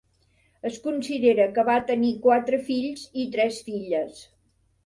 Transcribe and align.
Es 0.69 0.77
considera 0.85 1.45
que 1.57 1.67
va 1.69 1.75
tenir 1.91 2.11
quatre 2.25 2.61
fills 2.71 3.07
i 3.25 3.29
tres 3.37 3.61
filles. 3.69 4.27